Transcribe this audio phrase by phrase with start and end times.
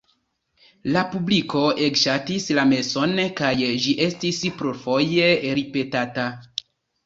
[0.95, 3.53] La publiko ege ŝatis la meson, kaj
[3.85, 6.29] ĝi estis plurfoje ripetata.